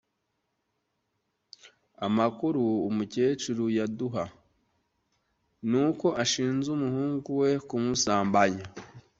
[2.05, 4.23] Amakuru umukecuru yaduha
[5.69, 8.65] nuko ashinja umuhungu we kumusambanya.